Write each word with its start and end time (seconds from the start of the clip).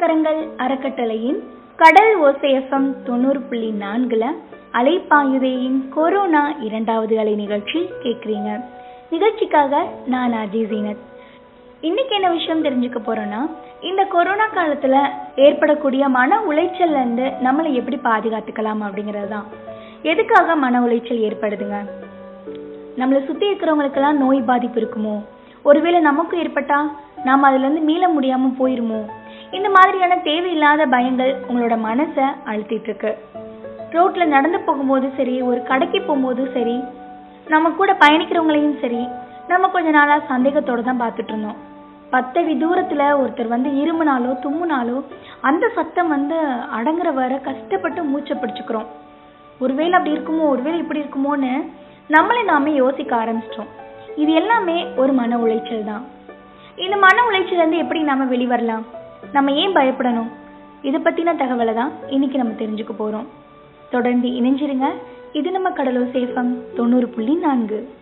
நேசக்கரங்கள் 0.00 0.48
அறக்கட்டளையின் 0.56 1.38
கடல் 1.76 2.22
ஓசைஎஃப்எம் 2.22 3.02
தொண்ணூறு 3.02 3.40
புள்ளி 3.40 3.74
நான்குல 3.80 4.24
அலைப்பாயுதேயின் 4.72 5.88
கொரோனா 5.88 6.54
இரண்டாவது 6.60 7.18
அலை 7.18 7.34
நிகழ்ச்சி 7.34 7.78
கேட்குறீங்க. 8.02 8.64
நிகழ்ச்சிக்காக 9.10 9.82
நான் 10.06 10.32
அஜய் 10.32 10.68
ஜீனத். 10.72 11.02
இன்னைக்கு 11.80 12.14
என்ன 12.14 12.30
விஷயம் 12.30 12.64
தெரிஞ்சுக்க 12.64 12.96
போறோம்னா 13.06 13.50
இந்த 13.80 14.04
கொரோனா 14.04 14.46
காலத்துல 14.54 15.08
ஏற்படக்கூடிய 15.36 16.08
மன 16.08 16.40
உளைச்சல்ல 16.48 17.00
இருந்து 17.00 17.32
நம்மளை 17.44 17.72
எப்படி 17.72 18.00
பாதுகாத்துக்கலாம் 18.04 18.84
அப்படிங்கிறது 18.88 19.28
தான் 19.28 19.46
எதுக்காக 20.02 20.56
மன 20.56 20.80
உளைச்சல் 20.80 21.24
ஏற்படுதுங்க? 21.28 21.78
நம்மளை 22.98 23.24
சுத்தி 23.24 23.52
இருக்கிறவங்களுக்கெல்லாம் 23.52 24.22
நோய் 24.24 24.40
பாதிப்பு 24.40 24.80
இருக்குமோ? 24.80 25.24
ஒருவேளை 25.62 26.00
நமக்கும் 26.00 26.42
ஏற்பட்டா 26.42 26.90
நாம் 27.24 27.42
அதுல 27.42 27.66
இருந்து 27.66 27.80
மீள 27.80 28.08
முடியாம 28.08 28.52
போயிருமோ? 28.58 29.00
இந்த 29.56 29.68
மாதிரியான 29.76 30.14
தேவையில்லாத 30.28 30.82
பயங்கள் 30.94 31.32
உங்களோட 31.48 31.76
மனசை 31.86 32.26
அழுத்திட்டு 32.50 32.88
இருக்கு 32.90 33.10
ரோட்ல 33.94 34.24
நடந்து 34.34 34.58
போகும்போது 34.60 35.06
சரி 35.16 35.34
ஒரு 35.42 35.60
கடைக்கு 35.70 35.98
போகும்போது 36.00 36.42
சரி 36.56 36.76
நம்ம 37.54 37.70
கூட 37.70 37.92
பயணிக்கிறவங்களையும் 38.02 38.78
சரி 38.82 39.02
நம்ம 39.48 39.68
கொஞ்ச 39.68 39.90
நாளா 39.90 40.16
சந்தேகத்தோட 40.32 40.82
தான் 40.88 41.02
பார்த்துட்டு 41.02 41.32
இருந்தோம் 41.32 41.58
பத்தடி 42.12 42.54
தூரத்துல 42.62 43.02
ஒருத்தர் 43.20 43.54
வந்து 43.54 43.70
இருமுனாலோ 43.82 44.30
தும்முனாலோ 44.44 44.96
அந்த 45.40 45.64
சத்தம் 45.76 46.08
வந்து 46.08 46.36
அடங்குற 46.78 47.08
வர 47.14 47.32
கஷ்டப்பட்டு 47.48 48.00
மூச்சை 48.04 48.36
பிடிச்சுக்கிறோம். 48.36 48.88
ஒருவேளை 49.60 49.92
அப்படி 49.92 50.14
இருக்குமோ 50.16 50.46
ஒருவேளை 50.54 50.78
இப்படி 50.78 51.00
இருக்குமோன்னு 51.00 51.52
நம்மளே 52.08 52.42
நாமே 52.42 52.72
யோசிக்க 52.74 53.12
ஆரம்பிச்சிட்டோம். 53.16 53.70
இது 54.16 54.32
எல்லாமே 54.32 54.78
ஒரு 54.96 55.12
மன 55.12 55.38
உளைச்சல் 55.38 55.84
தான். 55.84 56.04
இந்த 56.76 56.96
மன 56.96 57.16
உளைச்சல் 57.28 57.60
இருந்து 57.60 57.82
எப்படி 57.84 58.00
நாம 58.02 58.24
வெளிவரலாம்? 58.24 58.84
நம்ம 59.32 59.52
ஏன் 59.52 59.76
பயப்படணும்? 59.76 60.28
இதை 60.82 61.00
பத்தின 61.00 61.36
தகவலை 61.36 61.74
தான் 61.74 61.92
இன்னைக்கு 62.08 62.38
நம்ம 62.38 62.52
தெரிஞ்சுக்க 62.52 62.92
போறோம். 62.98 63.26
தொடர்ந்து 63.90 64.28
இணைஞ்சிருங்க. 64.28 64.86
இது 65.32 65.50
நம்ம 65.50 65.70
கடலோ 65.70 66.04
சேஃபம் 66.14 66.58
தொண்ணூறு 66.76 67.08
புள்ளி 67.08 67.34
நான்கு. 67.34 67.98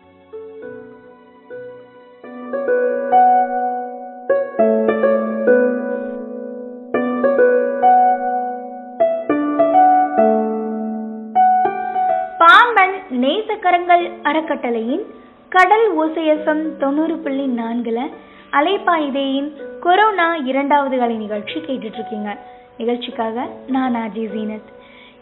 பாம்பன் 12.38 12.96
நேசக்கரங்கள் 13.10 14.10
அறக்கட்டளையின் 14.22 15.04
கடல் 15.48 15.98
ஓசைஎஃப்எம் 15.98 16.76
தொண்ணூறு 16.76 17.16
புள்ளி 17.18 17.46
நான்குல 17.46 18.08
அலைப்பாயுதேயின் 18.52 19.48
கொரோனா 19.80 20.34
இரண்டாவது 20.34 20.98
கலை 20.98 21.16
நிகழ்ச்சி 21.16 21.60
கேட்டுட்டு 21.60 21.98
இருக்கீங்க 21.98 22.38
நிகழ்ச்சிக்காக 22.76 23.46
நான் 23.66 23.94
அஜய் 23.94 24.30
ஜீனத். 24.34 24.70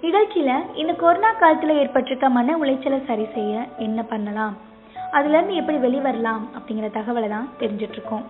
நிகழ்ச்சியில 0.03 0.53
இந்த 0.75 0.93
கொரோனா 0.93 1.31
காலத்துல 1.41 1.67
ஏற்பட்டிருக்க 1.67 2.29
மன 2.29 2.57
உளைச்சலை 2.57 3.05
சரி 3.07 3.27
செய்ய 3.35 3.65
என்ன 3.79 4.03
பண்ணலாம்? 4.03 4.57
அதுல 5.11 5.37
இருந்து 5.37 5.55
எப்படி 5.55 5.79
வெளிவரலாம் 5.79 6.45
அப்படிங்கிற 6.59 6.89
தகவலை 6.93 7.29
தான் 7.29 7.49
தெரிஞ்சுட்டு 7.59 7.97
இருக்கோம் 7.99 8.25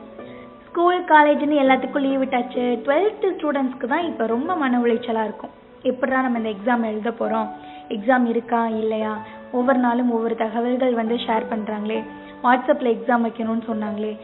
ஸ்கூல் 0.66 1.04
காலேஜ்னு 1.04 1.60
எல்லாத்துக்கும் 1.64 2.06
லீவ் 2.06 2.22
விட்டாச்சு. 2.22 2.64
டுவெல்த்து 2.84 3.28
ஸ்டூடெண்ட்ஸ்க்கு 3.36 3.86
தான் 3.86 4.04
இப்போ 4.04 4.26
ரொம்ப 4.26 4.54
மன 4.54 4.78
உளைச்சலா 4.78 5.24
இருக்கும். 5.24 5.50
எப்படா 5.82 6.22
நம்ம 6.22 6.38
இந்த 6.38 6.52
எக்ஸாம் 6.56 6.84
எழுத 6.84 7.10
போறோம்? 7.10 7.48
எக்ஸாம் 7.88 8.26
இருக்கா 8.26 8.68
இல்லையா? 8.68 9.18
ஒவ்வொரு 9.52 9.78
நாளும் 9.78 10.10
ஒவ்வொரு 10.10 10.36
தகவல்கள் 10.36 10.94
வந்து 10.94 11.14
ஷேர் 11.14 11.50
பண்றாங்களே. 11.50 12.02
வாட்ஸ்அப்ல 12.44 12.88
எக்ஸாம் 12.96 13.24
வைக்கணும்னு 13.26 13.62
சொன்னாங்களே. 13.68 14.18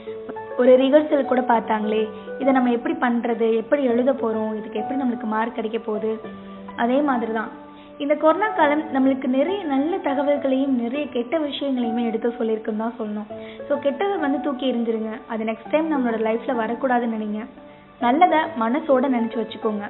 ஒரு 0.60 0.72
ரிஹர்சல் 0.82 1.30
கூட 1.30 1.40
பார்த்தாங்களே 1.50 2.02
இதை 2.40 2.50
நம்ம 2.56 2.72
எப்படி 2.76 2.94
பண்ணுறது 3.04 3.48
எப்படி 3.62 3.82
எழுத 3.92 4.10
போகிறோம் 4.22 4.52
இதுக்கு 4.58 4.80
எப்படி 4.82 5.00
நம்மளுக்கு 5.00 5.28
மார்க் 5.34 5.58
கிடைக்க 5.58 5.78
போகுது? 5.88 6.12
அதே 6.82 6.98
மாதிரி 7.08 7.32
தான் 7.38 7.50
இந்த 8.02 8.14
கொரோனா 8.22 8.48
காலம் 8.58 8.84
நம்மளுக்கு 8.94 9.28
நிறைய 9.38 9.58
நல்ல 9.72 9.98
தகவல்களையும் 10.06 10.76
நிறைய 10.82 11.02
கெட்ட 11.16 11.34
விஷயங்களையுமே 11.48 12.02
எடுத்து 12.10 12.28
சொல்லியிருக்குன்னு 12.38 12.82
தான் 12.84 12.96
சொல்லணும். 13.00 13.28
ஸோ 13.66 13.72
கெட்டதை 13.84 14.16
வந்து 14.24 14.38
தூக்கி 14.46 14.70
எரிஞ்சிருங்க 14.70 15.12
அது 15.32 15.42
நெக்ஸ்ட் 15.50 15.72
டைம் 15.74 15.92
நம்மளோட 15.92 16.18
லைஃப்பில் 16.28 16.60
வரக்கூடாதுன்னு 16.62 17.16
நினைங்க. 17.16 17.42
நல்லதை 18.04 18.40
மனசோட 18.62 19.04
நினச்சி 19.16 19.38
வச்சுக்கோங்க. 19.40 19.84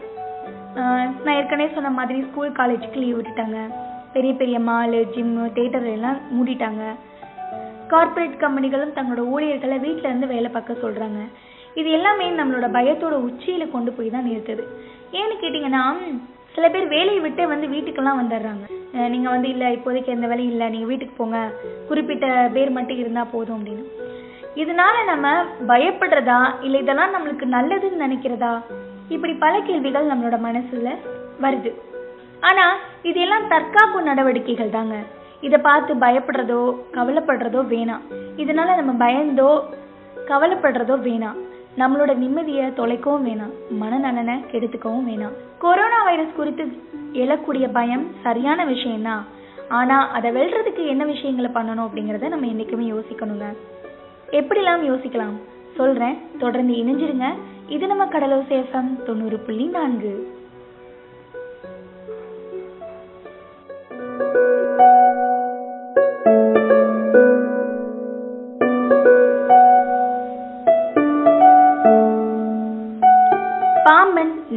நான் 1.25 1.37
ஏற்கனவே 1.39 1.69
சொன்ன 1.77 1.93
மாதிரி 2.01 2.19
ஸ்கூல் 2.29 2.59
காலேஜுக்கு 2.59 3.01
லீவ் 3.03 3.17
விட்டுட்டாங்க. 3.19 3.59
பெரிய 4.15 4.33
பெரிய 4.41 4.57
மாலு 4.69 5.01
ஜிம்மு 5.15 5.45
தேட்டர் 5.59 5.89
எல்லாம் 5.97 6.19
மூடிட்டாங்க. 6.35 6.85
கார்ப்பரேட் 7.93 8.43
கம்பெனிகளும் 8.43 8.97
தங்களோட 8.99 9.23
ஊழியர்களை 9.35 9.77
வீட்டில 9.87 10.11
இருந்து 10.11 10.33
வேலை 10.35 10.51
பார்க்க 10.57 10.83
சொல்றாங்க. 10.85 11.21
இது 11.81 11.89
எல்லாமே 11.99 12.27
நம்மளோட 12.39 12.67
பயத்தோட 12.77 13.15
உச்சியில 13.29 13.65
கொண்டு 13.75 13.91
போய் 13.97 14.15
தான் 14.15 14.29
நிறுத்துது. 14.29 14.65
ஏன்னு 15.21 15.35
கேட்டீங்கன்னா 15.43 15.83
சில 16.55 16.67
பேர் 16.73 16.87
வேலையை 16.95 17.21
விட்டு 17.25 17.43
வந்து 17.53 17.67
வீட்டுக்கெல்லாம் 17.75 18.21
வந்துடுறாங்க. 18.21 18.65
நீங்க 19.13 19.29
வந்து 19.35 19.49
இல்ல 19.55 19.65
இப்போதைக்கு 19.77 20.15
எந்த 20.15 20.27
வேலையும் 20.31 20.53
இல்ல 20.55 20.65
நீங்க 20.75 20.89
வீட்டுக்கு 20.91 21.15
போங்க. 21.19 21.39
குறிப்பிட்ட 21.89 22.27
பேர் 22.57 22.73
மட்டும் 22.77 23.01
இருந்தா 23.03 23.23
போதும் 23.35 23.57
அப்படின்னு. 23.59 23.85
இதனால 24.63 24.97
நம்ம 25.11 25.27
பயப்படுறதா 25.71 26.41
இல்ல 26.67 26.83
இதெல்லாம் 26.85 27.15
நம்மளுக்கு 27.15 27.47
நல்லதுன்னு 27.57 28.05
நினைக்கிறதா? 28.07 28.53
இப்படி 29.15 29.35
பல 29.45 29.55
கேள்விகள் 29.69 30.11
நம்மளோட 30.11 30.39
மனசுல 30.49 30.91
வருது. 31.45 31.73
ஆனா 32.49 32.67
இதெல்லாம் 33.11 33.49
தற்காப்பு 33.49 33.99
நடவடிக்கைகள் 34.11 34.77
தாங்க. 34.79 34.97
இதை 35.47 35.59
பார்த்து 35.59 35.95
பயப்படுறதோ 35.95 36.61
கவலைப்படுறதோ 36.97 37.61
வேணாம். 37.75 38.03
இதனால 38.37 38.77
நம்ம 38.81 38.93
பயந்தோ 39.05 39.63
கவலைப்படுறதோ 40.31 40.97
வேணாம். 41.09 41.39
நம்மளோட 41.79 42.13
நிம்மதியை 42.23 42.65
தொலைக்கவும் 42.79 43.27
வேணாம். 43.29 43.53
மனநலனை 43.83 44.35
கெடுத்துக்கவும் 44.53 45.07
வேணாம். 45.11 45.37
கொரோனா 45.59 46.05
வைரஸ் 46.05 46.37
குறித்து 46.37 46.65
எழக்கூடிய 47.13 47.73
பயம் 47.73 48.07
சரியான 48.23 48.65
விஷயம்தான். 48.65 49.25
ஆனால் 49.69 50.11
அதை 50.11 50.31
வெல்றதுக்கு 50.31 50.87
என்ன 50.87 51.05
விஷயங்களை 51.05 51.51
பண்ணணும் 51.55 51.87
அப்படிங்கிறத 51.87 52.29
நம்ம 52.29 52.47
என்னைக்குமே 52.47 52.87
யோசிக்கணுங்க. 52.95 53.47
எப்படிலாம் 54.31 54.85
யோசிக்கலாம்? 54.91 55.37
சொல்கிறேன் 55.77 56.17
தொடர்ந்து 56.39 56.75
இணைஞ்சிருங்க. 56.75 57.29
இது 57.69 57.87
நம்ம 57.87 58.05
கடலோ 58.05 58.39
சேஃபம் 58.53 59.03
தொண்ணூறு 59.03 59.39
புள்ளி 59.39 59.65
நான்கு. 59.65 60.32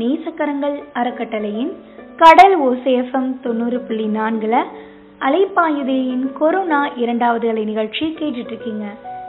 நேசக்கரங்கள் 0.05 0.83
அறக்கட்டளையின் 0.93 1.71
கடல் 2.17 2.55
ஓசேஃபம் 2.61 3.39
தொண்ணூறு 3.41 3.79
புள்ளி 3.79 4.05
நான்குல 4.05 4.63
அலைப்பாயுதேயின் 5.19 6.33
கொரோனா 6.33 6.87
இரண்டாவது 6.95 7.49
அலை 7.49 7.63
நிகழ்ச்சி 7.63 8.15
கேட்டுட்டு 8.19 8.45
இருக்கீங்க 8.45 8.85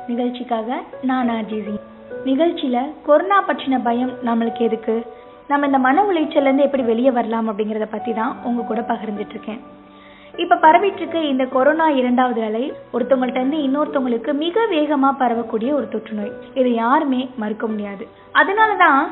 நிகழ்ச்சிக்காக 0.07 0.83
நான் 1.03 1.29
ஆர்ஜிசி. 1.29 1.77
நிகழ்ச்சியில 2.25 2.93
கொரோனா 3.07 3.45
பற்றின 3.45 3.81
பயம் 3.85 4.13
நம்மளுக்கு 4.25 4.59
எதுக்கு? 4.59 5.07
நம்ம 5.49 5.67
இந்த 5.67 5.79
மன 5.79 6.03
உளைச்சல்ல 6.03 6.41
இருந்து 6.41 6.63
எப்படி 6.63 6.83
வெளியே 6.83 7.11
வரலாம் 7.11 7.49
அப்படிங்கறத 7.49 7.87
பத்தி 7.91 8.13
தான் 8.13 8.37
உங்க 8.45 8.63
கூட 8.63 8.81
பகிர்ந்துட்டு 8.81 9.29
இருக்கேன் 9.29 9.61
இப்ப 10.37 10.55
பரவிட்டு 10.55 10.97
இருக்க 10.97 11.19
இந்த 11.19 11.45
கொரோனா 11.45 11.89
இரண்டாவது 11.89 12.43
அலை 12.43 12.73
ஒருத்தவங்கள்ட்ட 12.93 13.47
இருந்து 13.47 13.59
இன்னொருத்தவங்களுக்கு 13.59 14.33
மிக 14.33 14.67
வேகமா 14.71 15.11
பரவக்கூடிய 15.19 15.73
ஒரு 15.73 15.89
தொற்று 15.89 16.15
நோய் 16.15 16.33
இதை 16.55 16.75
யாருமே 16.75 17.29
மறுக்க 17.37 17.67
முடியாது. 17.67 18.07
அதனாலதான் 18.35 19.07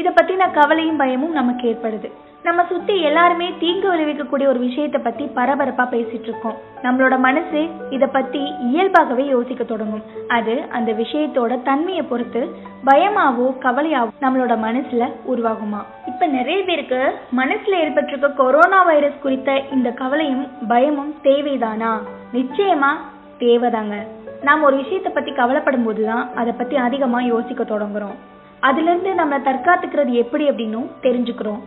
இதை 0.00 0.12
பத்தின 0.12 0.52
கவலையும் 0.52 0.96
பயமும் 0.96 1.32
நமக்கு 1.32 1.64
ஏற்படுது. 1.72 2.08
நம்ம 2.42 2.64
சுத்தி 2.68 2.94
எல்லாருமே 3.00 3.46
தீங்கு 3.60 3.88
விளைவிக்கக்கூடிய 3.92 4.46
ஒரு 4.46 4.58
விஷயத்தை 4.58 5.00
பத்தி 5.00 5.24
பரபரப்பா 5.24 5.84
பேசிட்டு 5.94 6.26
இருக்கோம். 6.28 6.58
நம்மளோட 6.82 7.18
மனசு 7.18 7.60
இதை 7.90 8.08
பத்தி 8.12 8.42
இயல்பாகவே 8.60 9.24
யோசிக்க 9.26 9.64
தொடங்கும். 9.64 10.02
அது 10.28 10.54
அந்த 10.70 10.92
விஷயத்தோட 10.92 11.62
தன்மையை 11.62 12.02
பொறுத்து 12.02 12.42
பயமாவோ 12.86 13.46
கவலையாவோ 13.64 14.12
நம்மளோட 14.20 14.54
மனசுல 14.66 15.08
உருவாகுமா? 15.32 15.80
இப்ப 16.06 16.26
நிறைய 16.26 16.64
பேருக்கு 16.64 17.00
மனசுல 17.36 17.80
ஏற்பட்டிருக்க 17.84 18.28
கொரோனா 18.42 18.82
வைரஸ் 18.82 19.22
குறித்த 19.22 19.58
இந்த 19.72 19.90
கவலையும் 19.90 20.46
பயமும் 20.68 21.14
தேவைதானா? 21.22 21.92
நிச்சயமா 22.34 22.92
தேவைதாங்க. 23.38 23.96
நாம் 24.42 24.62
ஒரு 24.62 24.76
விஷயத்தை 24.76 25.12
பத்தி 25.12 25.32
கவலைப்படும் 25.32 25.84
போது 25.84 26.04
தான் 26.04 26.24
அதை 26.34 26.52
பத்தி 26.52 26.76
அதிகமா 26.76 27.20
யோசிக்க 27.20 27.62
தொடங்குறோம். 27.64 28.16
அதுல 28.68 28.90
இருந்து 28.90 29.12
தற்காத்துக்கிறது 29.48 30.12
எப்படி 30.22 30.44
அப்படின்னும் 30.48 30.88
தெரிஞ்சுக்கிறோம். 31.02 31.62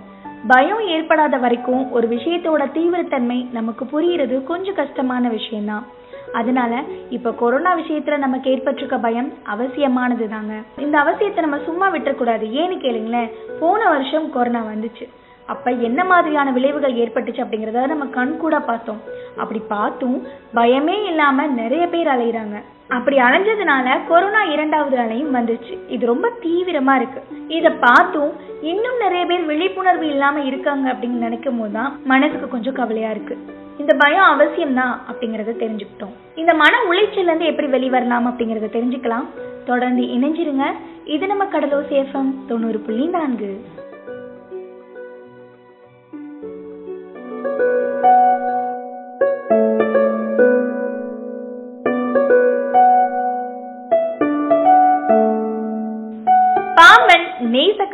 பயம் 0.47 0.81
ஏற்படாத 0.87 1.37
வரைக்கும் 1.37 1.91
ஒரு 1.91 2.07
விஷயத்தோட 2.07 2.63
தீவிரத்தன்மை 2.75 3.39
நமக்கு 3.51 3.83
புரியறது 3.93 4.35
கொஞ்சம் 4.43 4.79
கஷ்டமான 4.81 5.29
விஷயம்தான். 5.29 5.85
அதனால 6.33 6.81
இப்ப 7.09 7.33
கொரோனா 7.33 7.71
விஷயத்துல 7.77 8.17
நமக்கு 8.17 8.51
ஏற்பட்டிருக்க 8.51 8.97
பயம் 8.97 9.29
அவசியமானது 9.43 10.25
தாங்க 10.29 10.53
இந்த 10.77 10.95
அவசியத்தை 10.99 11.39
நம்ம 11.39 11.57
சும்மா 11.65 11.87
விட்டுறக்கூடாது. 11.93 12.45
ஏன்னு 12.61 12.77
கேளுங்களேன் 12.83 13.29
போன 13.59 13.89
வருஷம் 13.89 14.27
கொரோனா 14.31 14.61
வந்துச்சு. 14.71 15.07
அப்ப 15.53 15.71
என்ன 15.87 16.01
மாதிரியான 16.09 16.51
விளைவுகள் 16.57 16.99
ஏற்பட்டுச்சு 17.03 17.43
அப்படிங்கறத 17.43 17.85
நம்ம 17.91 18.05
கண் 18.17 18.33
கூட 18.43 18.55
பார்த்தோம். 18.69 18.99
அப்படி 19.41 19.61
பார்த்தும் 19.75 20.17
பயமே 20.57 20.97
இல்லாம 21.11 21.45
நிறைய 21.61 21.83
பேர் 21.93 22.09
அலையுறாங்க. 22.15 22.57
அப்படி 22.97 23.17
அலைஞ்சதுனால 23.25 23.87
கொரோனா 24.09 24.41
இரண்டாவது 24.53 24.97
அலையும் 25.03 25.35
வந்துச்சு 25.37 25.73
இது 25.95 26.03
ரொம்ப 26.11 26.27
தீவிரமா 26.43 26.93
இருக்கு. 26.99 27.21
இத 27.57 27.67
பார்த்தும் 27.85 28.31
இன்னும் 28.71 28.97
நிறைய 29.03 29.23
பேர் 29.31 29.43
விழிப்புணர்வு 29.51 30.05
இல்லாம 30.13 30.41
இருக்காங்க 30.49 30.85
அப்படின்னு 30.93 31.25
நினைக்கும் 31.25 31.59
போது 31.59 31.73
தான் 31.77 31.91
மனசுக்கு 32.11 32.47
கொஞ்சம் 32.53 32.77
கவலையா 32.79 33.11
இருக்கு. 33.15 33.37
இந்த 33.81 33.93
பயம் 34.01 34.29
அவசியம் 34.33 34.77
தான் 34.79 34.95
அப்படிங்கறத 35.09 35.51
தெரிஞ்சுக்கிட்டோம். 35.63 36.15
இந்த 36.41 36.53
மன 36.61 36.73
உளைச்சல் 36.89 37.29
இருந்து 37.29 37.49
எப்படி 37.51 37.69
வெளிவரலாம் 37.75 38.29
அப்படிங்கறத 38.31 38.69
தெரிஞ்சுக்கலாம். 38.77 39.27
தொடர்ந்து 39.69 40.03
இணைஞ்சிருங்க. 40.15 40.65
இது 41.15 41.25
நம்ம 41.31 41.43
கடலோ 41.53 41.79
சேஃபம் 41.91 42.31
தொண்ணூறு 42.49 42.79
புள்ளி 42.87 43.05
நான்கு. 43.17 43.51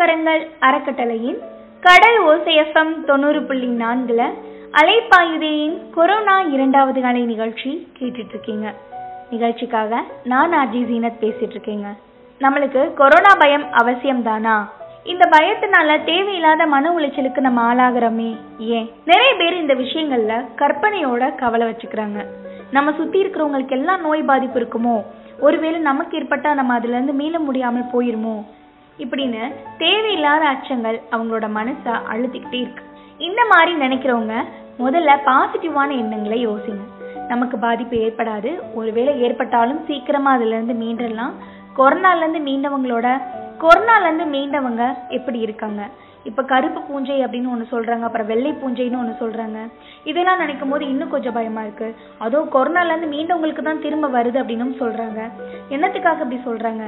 நேசக்கரங்கள் 0.05 0.49
அறக்கட்டளையின் 0.59 1.37
கடல் 1.81 2.25
ஓசைஎஃப்எம் 2.25 3.03
தொண்ணூறு 3.05 3.43
புள்ளி 3.43 3.67
நான்குல 3.67 4.29
அலைப்பாயுதேயின் 4.71 5.81
கொரோனா 5.93 6.41
இரண்டாவது 6.41 7.03
அலை 7.03 7.25
நிகழ்ச்சி 7.25 7.87
கேட்டுட்டு 7.99 8.29
இருக்கீங்க 8.29 8.73
நிகழ்ச்சிக்காக 9.29 10.03
நான் 10.23 10.51
ஆர்ஜி 10.51 10.77
ஜீனத் 10.77 11.21
பேசிட்டு 11.21 11.55
இருக்கேங்க 11.55 11.85
நம்மளுக்கு 12.39 12.93
கொரோனா 12.93 13.35
பயம் 13.39 13.71
அவசியம் 13.71 14.23
தானா 14.23 14.71
இந்த 15.03 15.29
பயத்தினால 15.31 16.03
தேவையில்லாத 16.03 16.65
மன 16.65 16.91
உளைச்சலுக்கு 16.91 17.39
நம்ம 17.39 17.73
ஆளாகிறோமே. 17.73 18.37
ஏன்? 18.59 18.89
நிறைய 19.05 19.35
பேர் 19.35 19.53
இந்த 19.53 19.73
விஷயங்கள்ல 19.73 20.45
கற்பனையோட 20.55 21.35
கவலை 21.35 21.67
வச்சுக்கிறாங்க. 21.67 22.25
நம்ம 22.71 22.91
சுத்தி 22.91 23.23
இருக்கிறவங்களுக்கு 23.23 23.71
எல்லாம் 23.71 24.01
நோய் 24.01 24.21
பாதிப்பு 24.21 24.59
இருக்குமோ? 24.59 25.03
ஒருவேளை 25.39 25.79
நமக்கு 25.79 26.17
ஏற்பட்டா 26.17 26.53
நம்ம 26.53 26.73
அதுல 26.73 26.93
இருந்து 26.93 27.13
மீள 27.13 27.39
முடியாமல் 27.39 27.89
போயிருமோ? 27.93 28.43
இப்படின்னு 28.97 29.53
தேவையில்லாத 29.77 30.45
அச்சங்கள் 30.45 31.01
அவங்களோட 31.11 31.47
மனசை 31.57 31.93
அழுத்திக்கிட்டே 32.13 32.59
இருக்கு. 32.61 32.83
இந்த 33.17 33.41
மாதிரி 33.49 33.73
நினைக்கிறவங்க 33.75 34.35
முதல்ல 34.79 35.11
பாசிட்டிவான 35.25 35.89
எண்ணங்களை 35.97 36.47
யோசிங்க. 36.47 36.83
நமக்கு 37.27 37.57
பாதிப்பு 37.57 37.95
ஏற்படாது. 37.97 38.59
ஒருவேளை 38.73 39.21
ஏற்பட்டாலும் 39.21 39.83
சீக்கிரமா 39.85 40.31
அதுல 40.31 40.55
இருந்து 40.55 40.73
மீண்டலாம் 40.73 41.33
கொரோனால 41.77 42.17
இருந்து 42.17 42.39
மீண்டவங்களோட 42.39 43.21
கொரோனால 43.59 44.01
இருந்து 44.01 44.25
மீண்டவங்க 44.25 44.93
எப்படி 45.09 45.39
இருக்காங்க? 45.39 45.87
இப்ப 46.23 46.43
கருப்பு 46.43 46.81
பூஞ்சை 46.81 47.25
அப்படின்னு 47.25 47.51
ஒன்று 47.51 47.65
சொல்றாங்க 47.71 48.01
அப்புறம் 48.01 48.27
வெள்ளை 48.27 48.51
பூஞ்சைன்னு 48.51 49.01
ஒன்று 49.01 49.15
சொல்றாங்க. 49.21 49.57
இதெல்லாம் 50.03 50.37
நினைக்கும் 50.37 50.69
போது 50.69 50.87
இன்னும் 50.87 51.09
கொஞ்சம் 51.09 51.33
பயமா 51.33 51.61
இருக்கு. 51.61 51.95
அதுவும் 52.17 52.51
கொரோனால 52.51 52.97
இருந்து 52.97 53.09
மீண்டவங்களுக்கு 53.15 53.61
தான் 53.61 53.81
திரும்ப 53.81 54.07
வருது 54.07 54.39
அப்படின்னு 54.41 54.79
சொல்றாங்க. 54.83 55.31
என்னத்துக்காக 55.69 56.23
இப்படி 56.25 56.39
சொல்றாங்க? 56.45 56.85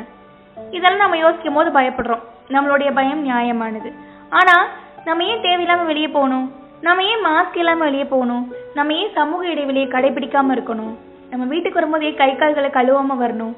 இதெல்லாம் 0.72 1.04
நம்ம 1.04 1.18
யோசிக்கும் 1.18 1.54
போது 1.54 1.70
பயப்படுறோம். 1.70 2.24
நம்மளுடைய 2.50 2.94
பயம் 2.94 3.26
நியாயமானது. 3.30 3.94
ஆனா 4.30 4.68
நம்ம 5.06 5.24
ஏன் 5.24 5.42
தேவையில்லாம 5.42 5.86
வெளியே 5.86 6.08
போகணும்? 6.08 6.52
நம்ம 6.82 7.04
ஏன் 7.04 7.26
மாஸ்க் 7.26 7.58
இல்லாம 7.58 7.84
வெளியே 7.84 8.06
போகணும்? 8.06 8.54
நம்ம 8.74 8.94
ஏன் 8.94 9.12
சமூக 9.14 9.48
இடைவெளியை 9.48 9.88
கடைபிடிக்காம 9.88 10.56
இருக்கணும்? 10.56 10.94
நம்ம 11.30 11.46
வீட்டுக்கு 11.46 11.74
வரும்போது 11.74 12.06
ஏன் 12.06 12.16
கை 12.16 12.36
கால்களை 12.36 12.70
கழுவாம 12.70 13.18
வரணும்? 13.20 13.54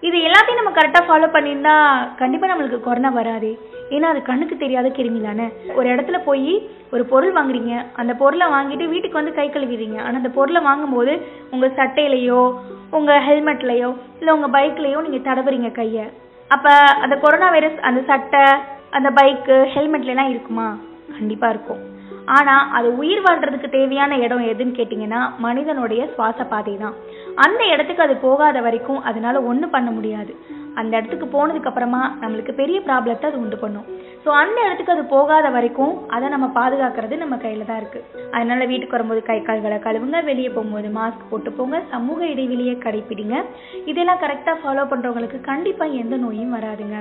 இது 0.00 0.18
எல்லாத்தையும் 0.18 0.54
நம்ம 0.54 0.70
கரெக்டா 0.70 1.00
ஃபாலோ 1.08 1.28
பண்ணியிருந்தா 1.32 1.74
கண்டிப்பா 2.16 2.46
நம்மளுக்கு 2.46 2.80
கொரோனா 2.80 3.08
வராது. 3.08 3.58
ஏன்னா 3.90 4.02
அது 4.02 4.22
கண்ணுக்கு 4.22 4.56
தெரியாத 4.56 4.88
கிருமி 4.88 5.22
தானே. 5.22 5.48
ஒரு 5.74 5.88
இடத்துல 5.94 6.18
போய் 6.24 6.68
ஒரு 6.92 7.04
பொருள் 7.04 7.32
வாங்குறீங்க. 7.32 7.84
அந்த 7.94 8.14
பொருளை 8.14 8.46
வாங்கிட்டு 8.46 8.88
வீட்டுக்கு 8.88 9.20
வந்து 9.22 9.34
கை 9.34 9.50
கழுவிடுறீங்க. 9.50 9.98
ஆனா 10.00 10.16
அந்த 10.16 10.28
பொருளை 10.28 10.62
வாங்கும்போது 10.62 11.26
உங்க 11.50 11.66
சட்டையிலையோ 11.66 12.54
உங்க 12.90 13.18
ஹெல்மெட்லயோ 13.18 13.96
இல்ல 14.18 14.34
உங்க 14.34 14.58
பைக்லயோ 14.58 15.08
நீங்க 15.08 15.30
தடவுறீங்க 15.30 15.72
கையை. 15.72 16.12
அப்ப 16.54 16.68
அந்த 17.04 17.16
கொரோனா 17.16 17.50
வைரஸ் 17.50 17.78
அந்த 17.88 18.00
சட்டை 18.10 18.44
அந்த 18.90 19.08
பைக்கு 19.10 19.56
ஹெல்மெட்ல 19.74 20.12
எல்லாம் 20.14 20.30
இருக்குமா? 20.30 20.68
கண்டிப்பா 21.18 21.48
இருக்கும். 21.48 21.80
ஆனா 22.36 22.54
அது 22.70 22.88
உயிர் 22.96 23.22
வாழ்றதுக்கு 23.26 23.68
தேவையான 23.68 24.16
இடம் 24.24 24.44
எதுன்னு 24.52 24.78
கேட்டிங்கன்னா 24.78 25.20
மனிதனுடைய 25.38 26.02
சுவாச 26.14 26.44
பாதை 26.44 26.74
தான். 26.76 26.94
அந்த 27.34 27.62
இடத்துக்கு 27.64 28.02
அது 28.02 28.16
போகாத 28.16 28.60
வரைக்கும் 28.60 29.02
அதனால 29.02 29.42
ஒன்றும் 29.42 29.74
பண்ண 29.76 29.90
முடியாது. 29.90 30.32
அந்த 30.74 30.92
இடத்துக்கு 30.96 31.26
போனதுக்கு 31.26 31.70
அப்புறமா 31.70 32.02
நம்மளுக்கு 32.20 32.52
பெரிய 32.52 32.80
ப்ராப்ளத்தை 32.86 33.28
அது 33.30 33.40
உண்டு 33.44 33.58
பண்ணும். 33.58 33.86
ஸோ 34.28 34.32
அந்த 34.32 34.58
இடத்துக்கு 34.64 34.92
அது 34.92 35.02
போகாத 35.04 35.46
வரைக்கும் 35.50 35.92
அதை 36.14 36.26
நம்ம 36.32 36.46
பாதுகாக்கிறது 36.56 37.14
நம்ம 37.20 37.36
கையில 37.36 37.66
தான் 37.68 37.78
இருக்கு. 37.80 38.00
அதனால 38.30 38.64
வீட்டுக்கு 38.64 38.96
வரும்போது 38.96 39.22
கை 39.22 39.36
கால்களை 39.42 39.78
கழுவுங்க 39.78 40.18
வெளியே 40.24 40.48
போகும்போது 40.48 40.88
மாஸ்க் 40.88 41.22
போட்டு 41.30 41.50
போங்க 41.52 41.78
சமூக 41.92 42.20
இடைவெளியை 42.26 42.74
கடைப்பிடிங்க. 42.76 43.36
இதெல்லாம் 43.90 44.20
கரெக்டா 44.24 44.54
ஃபாலோ 44.62 44.84
பண்றவங்களுக்கு 44.90 45.40
கண்டிப்பா 45.40 45.84
எந்த 46.02 46.16
நோயும் 46.16 46.54
வராதுங்க. 46.56 46.98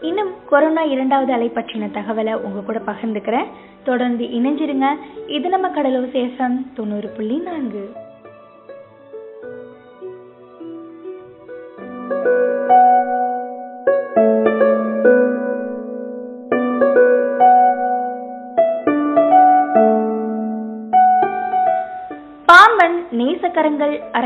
இன்னும் 0.00 0.32
கொரோனா 0.50 0.82
இரண்டாவது 0.82 1.32
அலை 1.32 1.50
பற்றின 1.54 1.90
தகவலை 1.98 2.34
உங்க 2.48 2.60
கூட 2.60 2.80
பகிர்ந்துக்கிறேன். 2.90 3.50
தொடர்ந்து 3.84 4.24
இணைஞ்சிருங்க. 4.24 4.88
இது 5.26 5.48
நம்ம 5.48 5.68
கடலூர் 5.68 6.14
சேசம் 6.18 6.58
தொண்ணூறு 6.74 7.08
புள்ளி 7.08 7.38
நான்கு. 7.38 7.84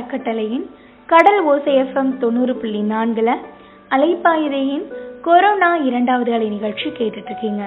அறக்கட்டளையின் 0.09 0.63
கடல் 1.09 1.41
ஓசை 1.45 1.73
எஃப்எம் 1.81 2.11
தொண்ணூறு 2.19 2.53
புள்ளி 2.55 2.79
நான்குல 2.91 3.31
அலைப்பாயுதையின் 3.91 4.85
கொரோனா 5.23 5.69
இரண்டாவது 5.89 6.31
அலை 6.35 6.47
நிகழ்ச்சி 6.49 6.89
கேட்டுட்டு 6.91 7.31
இருக்கீங்க 7.31 7.63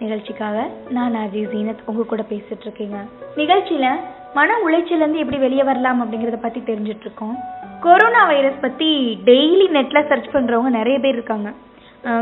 நிகழ்ச்சிக்காக 0.00 0.56
நான் 0.90 1.16
அஜய் 1.20 1.50
ஜீனத் 1.50 1.82
உங்க 1.86 2.04
கூட 2.04 2.22
பேசிட்டு 2.30 2.64
இருக்கீங்க 2.64 2.98
நிகழ்ச்சியில 3.36 3.88
மன 4.34 4.56
உளைச்சல 4.64 4.98
இருந்து 4.98 5.22
எப்படி 5.22 5.38
வெளியே 5.38 5.66
வரலாம் 5.68 6.00
அப்படிங்கறத 6.02 6.38
பத்தி 6.40 6.62
தெரிஞ்சுட்டு 6.62 7.06
இருக்கோம் 7.06 7.36
கொரோனா 7.82 8.22
வைரஸ் 8.26 8.58
பத்தி 8.60 8.90
டெய்லி 9.28 9.66
நெட்ல 9.76 10.02
சர்ச் 10.08 10.32
பண்றவங்க 10.32 10.72
நிறைய 10.78 10.98
பேர் 10.98 11.16
இருக்காங்க. 11.18 11.50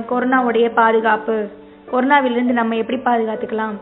கொரோனாவுடைய 0.09 0.67
பாதுகாப்பு 0.75 1.37
கொரோனாவிலிருந்து 1.93 2.59
நம்ம 2.59 2.77
எப்படி 2.77 3.01
பாதுகாத்துக்கலாம் 3.07 3.77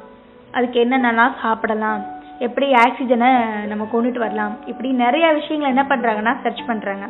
அதுக்கு 0.55 0.79
என்னென்னலாம் 0.85 1.35
சாப்பிடலாம் 1.43 2.03
எப்படி 2.47 2.67
ஆக்சிஜனை 2.83 3.31
நம்ம 3.71 3.85
கொண்டுட்டு 3.93 4.21
வரலாம். 4.25 4.55
இப்படி 4.71 4.89
நிறைய 5.05 5.27
விஷயங்களை 5.39 5.71
என்ன 5.75 5.85
பண்ணுறாங்கன்னா 5.91 6.35
சர்ச் 6.45 6.69
பண்ணுறாங்க 6.71 7.07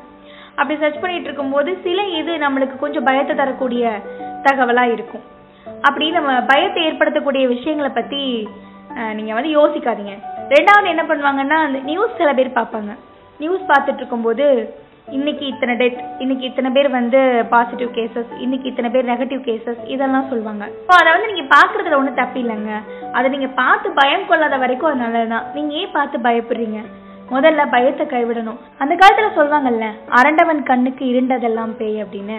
அப்படி 0.59 0.77
சர்ச் 0.83 1.03
பண்ணிட்டு 1.03 1.29
இருக்கும்போது 1.29 1.71
சில 1.85 2.05
இது 2.21 2.33
நம்மளுக்கு 2.45 2.77
கொஞ்சம் 2.85 3.07
பயத்தை 3.09 3.35
தரக்கூடிய 3.41 3.91
தகவலாக 4.47 4.95
இருக்கும். 4.97 5.25
அப்படி 5.87 6.07
நம்ம 6.17 6.31
பயத்தை 6.53 6.81
ஏற்படுத்தக்கூடிய 6.89 7.45
விஷயங்களை 7.55 7.91
பற்றி 7.99 8.23
நீங்கள் 9.19 9.37
வந்து 9.39 9.51
யோசிக்காதீங்க. 9.59 10.15
ரெண்டாவது 10.55 10.87
என்ன 10.95 11.03
பண்ணுவாங்கன்னா 11.11 11.59
அந்த 11.67 11.79
நியூஸ் 11.91 12.19
சில 12.21 12.31
பேர் 12.39 12.59
பார்ப்பாங்க. 12.59 12.93
நியூஸ் 13.43 13.69
பார்த்துட்டு 13.71 14.03
இருக்கும்போது 14.03 14.47
இன்னைக்கு 15.17 15.45
இத்தனை 15.47 15.75
டெத் 15.75 16.01
இன்னைக்கு 16.19 16.45
இத்தனை 16.47 16.71
பேர் 16.71 16.89
வந்து 16.89 17.21
பாசிட்டிவ் 17.51 17.91
கேசஸ் 17.97 18.33
இன்னைக்கு 18.39 18.69
இத்தனை 18.69 18.91
பேர் 18.91 19.11
நெகட்டிவ் 19.11 19.41
கேசஸ் 19.49 19.81
இதெல்லாம் 19.87 20.29
சொல்லுவாங்க 20.29 20.65
இப்போ 20.69 20.95
அதை 20.97 21.11
வந்து 21.13 21.31
நீங்க 21.33 21.45
பாக்குறதுல 21.57 21.99
ஒன்றும் 21.99 22.15
தப்பு 22.15 22.39
இல்லைங்க. 22.41 22.73
அதை 23.13 23.31
நீங்க 23.31 23.49
பார்த்து 23.61 23.91
பயம் 23.91 24.27
கொள்ளாத 24.27 24.57
வரைக்கும் 24.57 24.91
அது 24.91 25.03
நல்லதுதான் 25.05 25.47
நீங்க 25.55 25.75
ஏன் 25.75 25.95
பார்த்து 25.99 26.19
பயப்படுறீங்க? 26.19 26.81
முதல்ல 27.31 27.63
பயத்தை 27.71 28.05
கைவிடணும். 28.07 28.61
அந்த 28.79 28.95
காலத்துல 28.95 29.31
சொல்லுவாங்கல்ல 29.39 29.87
அரண்டவன் 30.19 30.63
கண்ணுக்கு 30.63 31.05
இருண்டதெல்லாம் 31.05 31.73
பேய் 31.81 32.03
அப்படின்னு. 32.05 32.39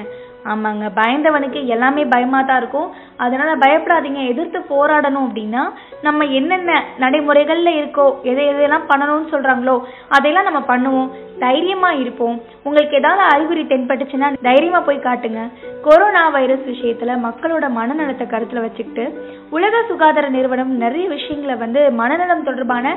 ஆமாங்க. 0.52 0.86
பயந்தவனுக்கு 1.00 1.60
எல்லாமே 1.66 2.06
பயமா 2.06 2.42
தான் 2.42 2.58
இருக்கும். 2.58 2.92
அதனால 3.18 3.56
பயப்படாதீங்க. 3.56 4.22
எதிர்த்து 4.28 4.60
போராடணும் 4.70 5.26
அப்படின்னா 5.28 5.64
நம்ம 6.02 6.26
என்னென்ன 6.40 6.84
நடைமுறைகள்ல 7.04 7.72
இருக்கோ 7.80 8.06
எதை 8.24 8.44
எதையெல்லாம் 8.52 8.90
பண்ணணும்னு 8.92 9.32
சொல்றாங்களோ 9.34 9.76
அதையெல்லாம் 10.18 10.48
நம்ம 10.50 10.62
பண்ணுவோம். 10.72 11.10
தைரியமா 11.40 11.92
இருப்போம். 11.92 12.38
உங்களுக்கு 12.64 12.96
ஏதாவது 12.96 13.24
அறிகுறி 13.34 13.64
தென்பட்டுச்சுன்னா 13.64 14.30
தைரியமா 14.42 14.80
போய் 14.80 15.06
காட்டுங்க. 15.08 15.44
கொரோனா 15.88 16.30
வைரஸ் 16.30 16.66
விஷயத்துல 16.72 17.18
மக்களோட 17.28 17.66
மனநலத்தை 17.80 18.28
கருத்துல 18.34 18.64
வச்சுக்கிட்டு 18.66 19.06
உலக 19.50 19.84
சுகாதார 19.90 20.30
நிறுவனம் 20.30 20.72
நிறைய 20.84 21.08
விஷயங்களை 21.10 21.56
வந்து 21.56 21.92
மனநலம் 21.92 22.44
தொடர்பான 22.44 22.96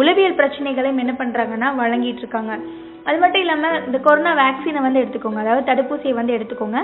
உளவியல் 0.00 0.34
பிரச்சனைகளையும் 0.34 0.98
என்ன 0.98 1.12
பண்றாங்கன்னா 1.18 1.68
வழங்கிட்டு 1.82 2.22
இருக்காங்க. 2.24 2.54
அது 3.04 3.18
மட்டும் 3.18 3.40
இல்லாமல் 3.40 3.86
இந்த 3.86 3.98
கொரோனா 3.98 4.32
வேக்சினை 4.42 4.80
வந்து 4.86 5.00
எடுத்துக்கோங்க. 5.02 5.40
அதாவது 5.44 5.64
தடுப்பூசியை 5.70 6.12
வந்து 6.12 6.36
எடுத்துக்கோங்க. 6.36 6.80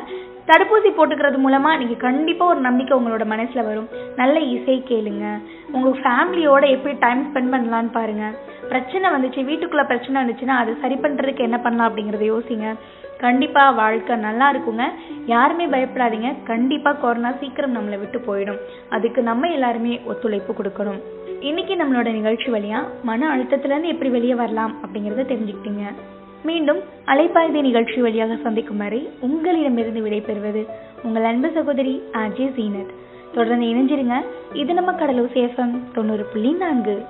தடுப்பூசி 0.50 0.90
போட்டுக்கிறது 0.98 1.38
மூலமா 1.46 1.70
நீங்கள் 1.80 2.02
கண்டிப்பாக 2.06 2.52
ஒரு 2.52 2.60
நம்பிக்கை 2.60 2.98
உங்களோட 2.98 3.24
மனசில் 3.24 3.64
வரும். 3.64 3.88
நல்ல 4.16 4.38
இசை 4.38 4.82
கேளுங்க. 4.88 5.26
உங்கள் 5.72 6.00
ஃபேமிலியோட 6.02 6.70
எப்படி 6.70 6.96
டைம் 6.98 7.22
ஸ்பெண்ட் 7.28 7.52
பண்ணலான்னு 7.54 7.92
பாருங்க. 7.92 8.26
பிரச்சனை 8.68 9.10
வந்துச்சு 9.10 9.40
வீட்டுக்குள்ள 9.50 9.84
பிரச்சனை 9.86 10.22
வந்துச்சுன்னா 10.22 10.56
அது 10.62 10.76
சரி 10.80 10.94
பண்ணுறதுக்கு 10.94 11.46
என்ன 11.48 11.58
பண்ணலாம் 11.58 11.88
அப்படிங்கிறத 11.90 12.26
யோசிங்க. 12.34 12.74
கண்டிப்பாக 13.18 13.76
வாழ்க்கை 13.82 14.16
நல்லா 14.16 14.52
இருக்குங்க. 14.52 14.86
யாருமே 15.26 15.66
பயப்படாதீங்க. 15.66 16.34
கண்டிப்பாக 16.44 16.98
கொரோனா 16.98 17.32
சீக்கிரம் 17.32 17.76
நம்மளை 17.76 17.98
விட்டு 17.98 18.18
போயிடும். 18.28 18.60
அதுக்கு 18.88 19.22
நம்ம 19.22 19.48
எல்லாருமே 19.48 20.00
ஒத்துழைப்பு 20.04 20.54
கொடுக்கணும். 20.58 21.00
இன்னைக்கு 21.40 21.74
நம்மளோட 21.74 22.12
நிகழ்ச்சி 22.12 22.46
வழியா 22.52 22.84
மன 23.02 23.36
அழுத்தத்திலேருந்து 23.36 23.84
எப்படி 23.84 24.10
வெளியே 24.10 24.34
வரலாம் 24.34 24.76
அப்படிங்கிறத 24.82 25.24
தெரிஞ்சுக்கிட்டீங்க. 25.32 25.92
மீண்டும் 26.44 26.78
அலைப்பாய்தி 27.06 27.60
நிகழ்ச்சி 27.60 28.00
வழியாக 28.00 28.36
சந்திக்கும் 28.36 28.76
வரை 28.76 29.08
உங்களிடமிருந்து 29.20 30.00
விடைபெறுவது 30.00 30.66
உங்கள் 31.02 31.24
அன்பு 31.24 31.50
சகோதரி 31.50 32.02
ஆர்ஜே 32.12 32.48
ஜீனத். 32.58 32.94
தொடர்ந்து 33.34 33.66
இணைஞ்சிருங்க. 33.66 34.24
இது 34.52 34.74
நம்ம 34.74 34.92
கடலூர் 34.92 35.30
சேஃபம் 35.34 35.78
தொண்ணூறு 35.94 36.24
புள்ளி 36.24 36.52
நான்கு. 36.52 37.02